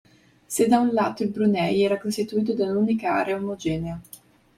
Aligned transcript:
Se 0.47 0.65
da 0.67 0.79
un 0.79 0.93
lato 0.93 1.21
il 1.21 1.29
Brunei 1.29 1.83
era 1.83 1.99
costituito 1.99 2.55
da 2.55 2.65
un'unica 2.65 3.13
area 3.13 3.35
omogenea. 3.35 4.01